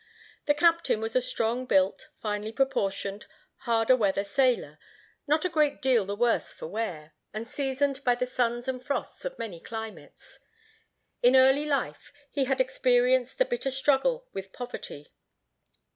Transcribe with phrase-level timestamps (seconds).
[0.47, 3.27] The captain was a strong built, finely proportioned,
[3.65, 4.79] "hard a weather" sailor,
[5.27, 9.25] not a great deal the worse for wear, and seasoned by the suns and frosts
[9.25, 10.39] of many climates.
[11.21, 15.13] In early life he had experienced the bitter struggle with poverty.